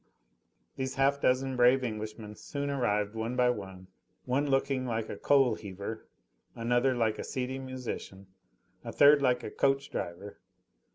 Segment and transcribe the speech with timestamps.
[0.77, 3.85] These half dozen brave Englishmen soon arrived one by one:
[4.25, 6.07] one looked like a coal heaver,
[6.55, 8.25] another like a seedy musician,
[8.83, 10.39] a third like a coach driver.